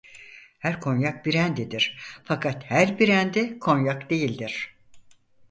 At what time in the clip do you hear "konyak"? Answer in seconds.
0.81-1.25, 3.59-4.09